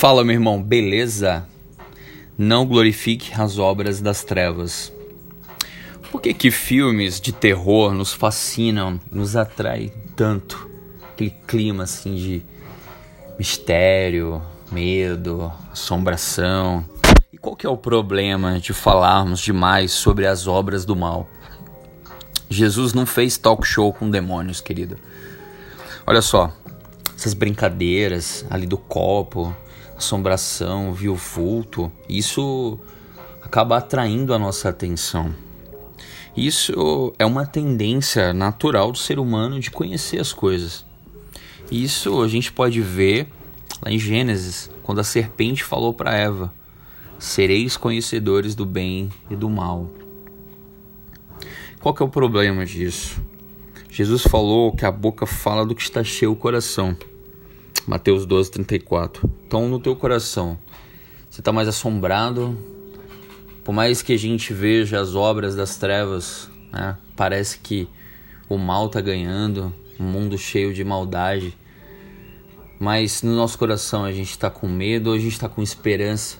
Fala, 0.00 0.24
meu 0.24 0.32
irmão, 0.32 0.62
beleza? 0.62 1.46
Não 2.38 2.64
glorifique 2.64 3.38
as 3.38 3.58
obras 3.58 4.00
das 4.00 4.24
trevas. 4.24 4.90
Por 6.10 6.22
que 6.22 6.32
que 6.32 6.50
filmes 6.50 7.20
de 7.20 7.32
terror 7.32 7.92
nos 7.92 8.10
fascinam, 8.10 8.98
nos 9.12 9.36
atraem 9.36 9.92
tanto? 10.16 10.70
Aquele 11.12 11.34
clima 11.46 11.82
assim 11.82 12.14
de 12.14 12.42
mistério, 13.38 14.40
medo, 14.72 15.52
assombração. 15.70 16.82
E 17.30 17.36
qual 17.36 17.54
que 17.54 17.66
é 17.66 17.70
o 17.70 17.76
problema 17.76 18.58
de 18.58 18.72
falarmos 18.72 19.40
demais 19.40 19.92
sobre 19.92 20.26
as 20.26 20.46
obras 20.46 20.86
do 20.86 20.96
mal? 20.96 21.28
Jesus 22.48 22.94
não 22.94 23.04
fez 23.04 23.36
talk 23.36 23.66
show 23.66 23.92
com 23.92 24.08
demônios, 24.08 24.62
querido. 24.62 24.96
Olha 26.06 26.22
só, 26.22 26.50
essas 27.14 27.34
brincadeiras 27.34 28.46
ali 28.48 28.66
do 28.66 28.78
copo, 28.78 29.54
assombração, 30.00 30.92
viu 30.92 31.14
vulto, 31.14 31.92
isso 32.08 32.78
acaba 33.42 33.76
atraindo 33.76 34.34
a 34.34 34.38
nossa 34.38 34.68
atenção. 34.68 35.34
Isso 36.36 37.12
é 37.18 37.26
uma 37.26 37.46
tendência 37.46 38.32
natural 38.32 38.92
do 38.92 38.98
ser 38.98 39.18
humano 39.18 39.60
de 39.60 39.70
conhecer 39.70 40.20
as 40.20 40.32
coisas. 40.32 40.84
Isso 41.70 42.22
a 42.22 42.28
gente 42.28 42.52
pode 42.52 42.80
ver 42.80 43.28
lá 43.82 43.92
em 43.92 43.98
Gênesis, 43.98 44.70
quando 44.82 45.00
a 45.00 45.04
serpente 45.04 45.62
falou 45.62 45.92
para 45.92 46.16
Eva: 46.16 46.52
Sereis 47.18 47.76
conhecedores 47.76 48.54
do 48.54 48.64
bem 48.64 49.10
e 49.28 49.36
do 49.36 49.48
mal. 49.48 49.90
Qual 51.80 51.94
que 51.94 52.02
é 52.02 52.06
o 52.06 52.10
problema 52.10 52.64
disso? 52.64 53.20
Jesus 53.90 54.22
falou 54.22 54.72
que 54.72 54.84
a 54.84 54.90
boca 54.90 55.26
fala 55.26 55.66
do 55.66 55.74
que 55.74 55.82
está 55.82 56.02
cheio 56.04 56.32
o 56.32 56.36
coração. 56.36 56.96
Mateus 57.90 58.24
12, 58.24 58.52
34. 58.52 59.28
Então, 59.48 59.68
no 59.68 59.80
teu 59.80 59.96
coração, 59.96 60.56
você 61.28 61.40
está 61.40 61.50
mais 61.50 61.66
assombrado? 61.66 62.56
Por 63.64 63.72
mais 63.72 64.00
que 64.00 64.12
a 64.12 64.16
gente 64.16 64.54
veja 64.54 65.00
as 65.00 65.16
obras 65.16 65.56
das 65.56 65.76
trevas, 65.76 66.48
né? 66.72 66.96
parece 67.16 67.58
que 67.58 67.88
o 68.48 68.56
mal 68.56 68.86
está 68.86 69.00
ganhando, 69.00 69.74
um 69.98 70.04
mundo 70.04 70.38
cheio 70.38 70.72
de 70.72 70.84
maldade. 70.84 71.58
Mas 72.78 73.24
no 73.24 73.34
nosso 73.34 73.58
coração 73.58 74.04
a 74.04 74.12
gente 74.12 74.30
está 74.30 74.48
com 74.48 74.68
medo 74.68 75.08
ou 75.08 75.16
a 75.16 75.18
gente 75.18 75.32
está 75.32 75.48
com 75.48 75.60
esperança, 75.60 76.38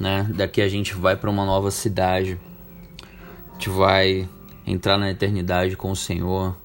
né? 0.00 0.28
Daqui 0.34 0.60
a 0.60 0.68
gente 0.68 0.92
vai 0.92 1.14
para 1.14 1.30
uma 1.30 1.46
nova 1.46 1.70
cidade, 1.70 2.36
a 3.48 3.52
gente 3.52 3.70
vai 3.70 4.28
entrar 4.66 4.98
na 4.98 5.08
eternidade 5.08 5.76
com 5.76 5.92
o 5.92 5.96
Senhor, 5.96 6.56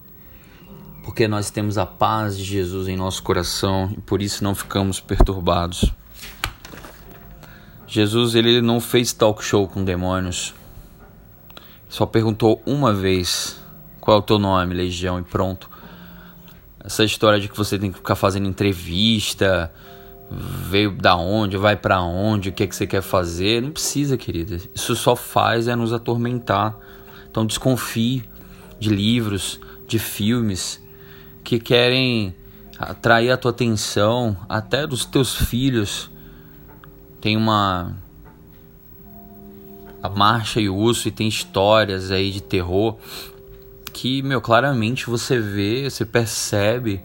porque 1.03 1.27
nós 1.27 1.51
temos 1.51 1.77
a 1.77 1.85
paz 1.85 2.37
de 2.37 2.43
Jesus 2.43 2.87
em 2.87 2.95
nosso 2.95 3.21
coração 3.21 3.93
e 3.95 3.99
por 3.99 4.21
isso 4.21 4.43
não 4.43 4.55
ficamos 4.55 5.01
perturbados. 5.01 5.91
Jesus 7.85 8.33
ele 8.33 8.61
não 8.61 8.79
fez 8.79 9.11
talk 9.11 9.43
show 9.43 9.67
com 9.67 9.83
demônios. 9.83 10.55
Só 11.89 12.05
perguntou 12.05 12.61
uma 12.65 12.93
vez 12.93 13.61
qual 13.99 14.17
é 14.17 14.19
o 14.19 14.23
teu 14.23 14.39
nome, 14.39 14.73
legião 14.73 15.19
e 15.19 15.23
pronto. 15.23 15.69
Essa 16.83 17.03
história 17.03 17.39
de 17.39 17.49
que 17.49 17.55
você 17.55 17.77
tem 17.77 17.91
que 17.91 17.97
ficar 17.97 18.15
fazendo 18.15 18.47
entrevista, 18.47 19.71
veio 20.31 20.91
da 20.91 21.15
onde, 21.15 21.57
vai 21.57 21.75
para 21.75 22.01
onde, 22.01 22.49
o 22.49 22.51
que 22.51 22.63
é 22.63 22.67
que 22.67 22.75
você 22.75 22.87
quer 22.87 23.01
fazer, 23.01 23.61
não 23.61 23.71
precisa, 23.71 24.17
querida. 24.17 24.57
Isso 24.73 24.95
só 24.95 25.15
faz 25.15 25.67
é 25.67 25.75
nos 25.75 25.93
atormentar. 25.93 26.75
Então 27.29 27.45
desconfie 27.45 28.23
de 28.79 28.89
livros, 28.89 29.59
de 29.87 29.99
filmes 29.99 30.82
que 31.43 31.59
querem 31.59 32.33
atrair 32.77 33.31
a 33.31 33.37
tua 33.37 33.51
atenção, 33.51 34.37
até 34.47 34.87
dos 34.87 35.05
teus 35.05 35.35
filhos. 35.35 36.09
Tem 37.21 37.37
uma 37.37 37.95
a 40.01 40.09
marcha 40.09 40.59
e 40.59 40.67
o 40.67 40.75
urso 40.75 41.07
e 41.07 41.11
tem 41.11 41.29
histórias 41.29 42.11
aí 42.11 42.29
de 42.31 42.43
terror 42.43 42.97
que, 43.93 44.21
meu, 44.21 44.41
claramente 44.41 45.05
você 45.09 45.39
vê, 45.39 45.89
você 45.89 46.03
percebe 46.03 47.01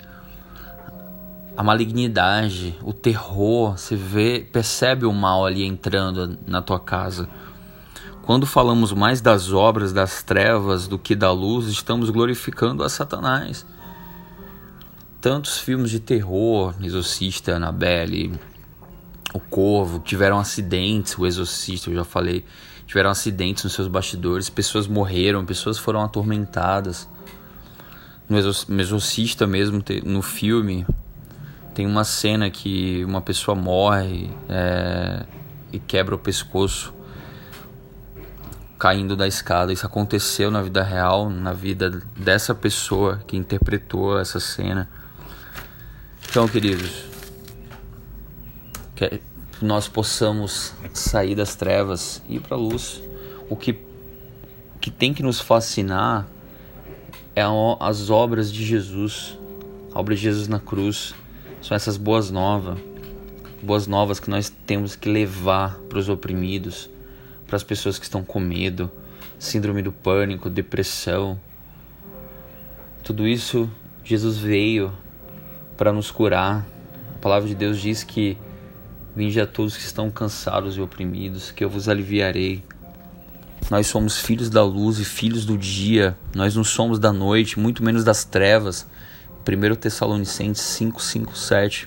a 1.56 1.62
malignidade, 1.62 2.74
o 2.82 2.92
terror, 2.92 3.78
você 3.78 3.94
vê, 3.94 4.44
percebe 4.52 5.06
o 5.06 5.12
mal 5.12 5.46
ali 5.46 5.64
entrando 5.64 6.36
na 6.46 6.60
tua 6.60 6.80
casa. 6.80 7.28
Quando 8.22 8.46
falamos 8.46 8.92
mais 8.92 9.20
das 9.20 9.52
obras 9.52 9.92
das 9.92 10.22
trevas 10.22 10.88
do 10.88 10.98
que 10.98 11.14
da 11.14 11.30
luz, 11.30 11.68
estamos 11.68 12.10
glorificando 12.10 12.82
a 12.82 12.88
Satanás 12.88 13.64
tantos 15.20 15.58
filmes 15.58 15.90
de 15.90 16.00
terror, 16.00 16.74
Exorcista, 16.80 17.56
Annabelle, 17.56 18.32
O 19.34 19.40
Corvo, 19.40 19.98
tiveram 19.98 20.38
acidentes, 20.38 21.16
O 21.18 21.26
Exorcista, 21.26 21.90
eu 21.90 21.94
já 21.94 22.04
falei, 22.04 22.44
tiveram 22.86 23.10
acidentes 23.10 23.64
nos 23.64 23.72
seus 23.72 23.88
bastidores, 23.88 24.48
pessoas 24.48 24.86
morreram, 24.86 25.44
pessoas 25.44 25.78
foram 25.78 26.02
atormentadas. 26.02 27.08
No 28.28 28.38
Exorcista 28.38 29.46
mesmo, 29.46 29.82
no 30.04 30.22
filme, 30.22 30.86
tem 31.74 31.86
uma 31.86 32.04
cena 32.04 32.50
que 32.50 33.04
uma 33.04 33.20
pessoa 33.20 33.54
morre 33.54 34.30
é, 34.48 35.24
e 35.72 35.78
quebra 35.78 36.14
o 36.14 36.18
pescoço 36.18 36.92
caindo 38.78 39.16
da 39.16 39.26
escada. 39.26 39.72
Isso 39.72 39.86
aconteceu 39.86 40.50
na 40.50 40.62
vida 40.62 40.82
real, 40.82 41.28
na 41.28 41.52
vida 41.52 42.02
dessa 42.16 42.54
pessoa 42.54 43.20
que 43.26 43.36
interpretou 43.36 44.18
essa 44.18 44.38
cena. 44.38 44.88
Então, 46.30 46.46
queridos, 46.46 47.04
que 48.94 49.18
nós 49.62 49.88
possamos 49.88 50.74
sair 50.92 51.34
das 51.34 51.54
trevas 51.54 52.22
e 52.28 52.36
ir 52.36 52.40
para 52.40 52.54
a 52.54 52.60
luz. 52.60 53.02
O 53.48 53.56
que, 53.56 53.78
que 54.78 54.90
tem 54.90 55.14
que 55.14 55.22
nos 55.22 55.40
fascinar 55.40 56.28
é 57.34 57.40
as 57.80 58.10
obras 58.10 58.52
de 58.52 58.62
Jesus, 58.62 59.38
a 59.94 59.98
obra 59.98 60.14
de 60.14 60.20
Jesus 60.20 60.48
na 60.48 60.60
cruz. 60.60 61.14
São 61.62 61.74
essas 61.74 61.96
boas 61.96 62.30
novas, 62.30 62.78
boas 63.62 63.86
novas 63.86 64.20
que 64.20 64.28
nós 64.28 64.52
temos 64.66 64.94
que 64.94 65.08
levar 65.08 65.78
para 65.88 65.98
os 65.98 66.10
oprimidos, 66.10 66.90
para 67.46 67.56
as 67.56 67.62
pessoas 67.62 67.98
que 67.98 68.04
estão 68.04 68.22
com 68.22 68.38
medo, 68.38 68.90
síndrome 69.38 69.80
do 69.80 69.92
pânico, 69.92 70.50
depressão. 70.50 71.40
Tudo 73.02 73.26
isso 73.26 73.68
Jesus 74.04 74.36
veio 74.36 74.92
para 75.78 75.92
nos 75.92 76.10
curar. 76.10 76.66
A 77.14 77.18
palavra 77.20 77.48
de 77.48 77.54
Deus 77.54 77.80
diz 77.80 78.02
que 78.04 78.36
vinde 79.16 79.40
a 79.40 79.46
todos 79.46 79.76
que 79.76 79.82
estão 79.82 80.10
cansados 80.10 80.76
e 80.76 80.80
oprimidos, 80.80 81.50
que 81.50 81.64
eu 81.64 81.70
vos 81.70 81.88
aliviarei. 81.88 82.62
Nós 83.70 83.86
somos 83.86 84.18
filhos 84.18 84.50
da 84.50 84.62
luz 84.62 84.98
e 84.98 85.04
filhos 85.04 85.46
do 85.46 85.56
dia. 85.56 86.16
Nós 86.34 86.54
não 86.54 86.64
somos 86.64 86.98
da 86.98 87.12
noite, 87.12 87.58
muito 87.58 87.82
menos 87.82 88.04
das 88.04 88.24
trevas. 88.24 88.86
1 89.46 89.76
Tessalonicenses 89.76 90.64
5, 90.64 91.02
5, 91.02 91.38
7. 91.38 91.86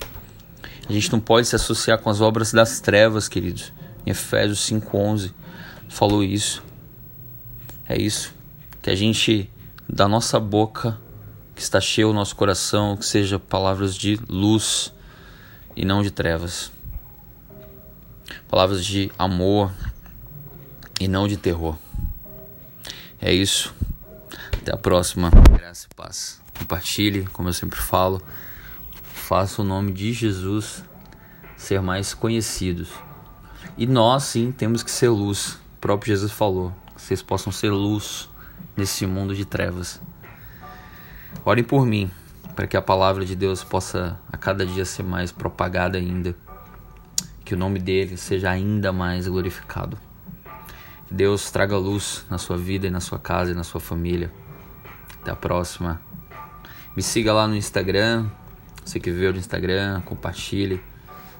A 0.89 0.91
gente 0.91 1.11
não 1.11 1.19
pode 1.19 1.47
se 1.47 1.55
associar 1.55 1.99
com 1.99 2.09
as 2.09 2.21
obras 2.21 2.51
das 2.51 2.79
trevas, 2.79 3.27
queridos. 3.27 3.71
Em 4.05 4.11
Efésios 4.11 4.61
5, 4.61 4.97
11 4.97 5.33
falou 5.87 6.23
isso. 6.23 6.63
É 7.87 7.99
isso. 7.99 8.33
Que 8.81 8.89
a 8.89 8.95
gente, 8.95 9.49
da 9.87 10.07
nossa 10.07 10.39
boca, 10.39 10.97
que 11.61 11.65
está 11.65 11.79
cheio 11.79 12.09
o 12.09 12.13
nosso 12.13 12.35
coração, 12.35 12.97
que 12.97 13.05
seja 13.05 13.37
palavras 13.37 13.93
de 13.93 14.19
luz 14.27 14.91
e 15.75 15.85
não 15.85 16.01
de 16.01 16.09
trevas. 16.09 16.71
Palavras 18.49 18.83
de 18.83 19.11
amor 19.15 19.71
e 20.99 21.07
não 21.07 21.27
de 21.27 21.37
terror. 21.37 21.77
É 23.21 23.31
isso. 23.31 23.75
Até 24.59 24.73
a 24.73 24.77
próxima. 24.77 25.29
Graça 25.55 25.85
e 25.85 25.93
paz. 25.93 26.41
Compartilhe, 26.57 27.27
como 27.27 27.49
eu 27.49 27.53
sempre 27.53 27.79
falo. 27.79 28.19
Faça 29.13 29.61
o 29.61 29.65
nome 29.65 29.91
de 29.91 30.13
Jesus 30.13 30.83
ser 31.55 31.79
mais 31.79 32.11
conhecidos. 32.15 32.89
E 33.77 33.85
nós 33.85 34.23
sim 34.23 34.51
temos 34.51 34.81
que 34.81 34.89
ser 34.89 35.09
luz. 35.09 35.59
O 35.77 35.79
próprio 35.79 36.15
Jesus 36.15 36.31
falou. 36.31 36.73
Vocês 36.97 37.21
possam 37.21 37.53
ser 37.53 37.69
luz 37.69 38.27
nesse 38.75 39.05
mundo 39.05 39.35
de 39.35 39.45
trevas. 39.45 40.01
Orem 41.43 41.63
por 41.63 41.85
mim, 41.85 42.09
para 42.55 42.67
que 42.67 42.77
a 42.77 42.81
palavra 42.81 43.25
de 43.25 43.35
Deus 43.35 43.63
possa 43.63 44.19
a 44.31 44.37
cada 44.37 44.63
dia 44.63 44.85
ser 44.85 45.03
mais 45.03 45.31
propagada 45.31 45.97
ainda. 45.97 46.35
Que 47.43 47.55
o 47.55 47.57
nome 47.57 47.79
dele 47.79 48.15
seja 48.15 48.51
ainda 48.51 48.93
mais 48.93 49.27
glorificado. 49.27 49.97
Que 51.07 51.13
Deus 51.13 51.49
traga 51.49 51.75
luz 51.77 52.25
na 52.29 52.37
sua 52.37 52.57
vida 52.57 52.85
e 52.85 52.91
na 52.91 52.99
sua 52.99 53.17
casa 53.17 53.51
e 53.51 53.55
na 53.55 53.63
sua 53.63 53.81
família. 53.81 54.31
Até 55.21 55.31
a 55.31 55.35
próxima. 55.35 55.99
Me 56.95 57.01
siga 57.01 57.33
lá 57.33 57.47
no 57.47 57.55
Instagram. 57.55 58.27
Você 58.85 58.99
que 58.99 59.09
viu 59.09 59.33
no 59.33 59.39
Instagram, 59.39 60.01
compartilhe. 60.01 60.79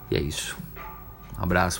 E 0.09 0.15
é 0.15 0.21
isso. 0.21 0.57
Um 1.37 1.43
abraço. 1.43 1.79